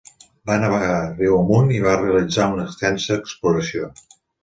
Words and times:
Va 0.51 0.55
navegar 0.63 0.95
riu 1.19 1.37
amunt 1.43 1.71
i 1.77 1.83
va 1.85 1.95
realitzar 2.01 2.51
una 2.57 2.67
extensa 2.71 3.23
exploració. 3.23 3.97